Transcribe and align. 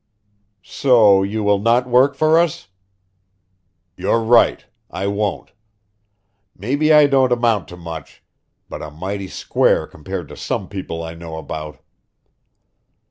"So 0.63 1.21
you 1.21 1.43
will 1.43 1.59
not 1.59 1.87
work 1.87 2.15
for 2.15 2.39
us?" 2.39 2.69
"You're 3.95 4.23
right; 4.23 4.65
I 4.89 5.05
won't. 5.05 5.51
Maybe 6.57 6.91
I 6.91 7.05
don't 7.05 7.31
amount 7.31 7.67
to 7.67 7.77
much, 7.77 8.23
but 8.67 8.81
I'm 8.81 8.95
mighty 8.95 9.27
square 9.27 9.85
compared 9.85 10.27
to 10.29 10.35
some 10.35 10.67
people 10.67 11.03
I 11.03 11.13
know 11.13 11.37
about." 11.37 11.83